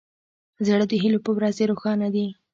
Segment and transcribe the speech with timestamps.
[0.67, 2.27] زړه د هیلو په ورځې روښانه وي.